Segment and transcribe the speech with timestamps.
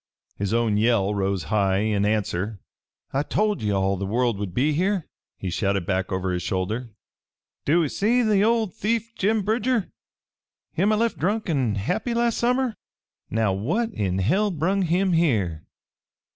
[0.35, 2.59] His own yell rose high in answer.
[3.13, 5.05] "I told ye all the world'd be here!"
[5.37, 6.89] he shouted back over his shoulder.
[7.65, 9.91] "Do ee see that old thief Jim Bridger?
[10.73, 12.73] Him I left drunk an' happy last summer?
[13.29, 15.67] Now what in hell brung him here?"